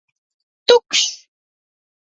Tukšs! 0.67 1.05